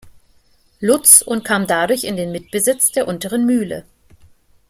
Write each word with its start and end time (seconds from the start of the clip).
Lutz 0.79 1.21
und 1.21 1.45
kam 1.45 1.67
dadurch 1.67 2.05
in 2.05 2.15
den 2.17 2.31
Mitbesitz 2.31 2.91
der 2.91 3.07
Unteren 3.07 3.45
Mühle. 3.45 3.85